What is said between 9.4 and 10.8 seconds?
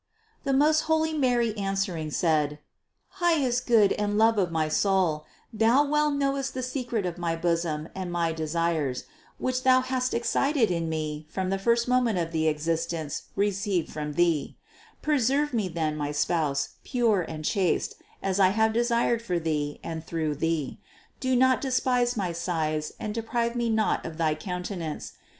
Thou hast excited